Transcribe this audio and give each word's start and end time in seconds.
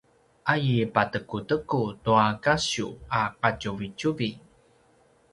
a 0.51 0.53
i 0.69 0.73
patekuteku 0.93 1.81
tua 2.03 2.25
kasiw 2.43 2.91
a 3.19 3.21
qatjuvitjuvi 3.41 4.29